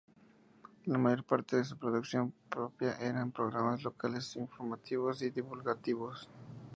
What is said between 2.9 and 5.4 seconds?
eran programas locales informativos y